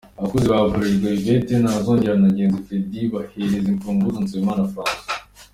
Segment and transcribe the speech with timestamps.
[0.19, 5.07] Abakozi ba Bralirwa Yvette Ntagozera na Nyangezi Fredy bahereza imfunguzo Nsabimana Francois.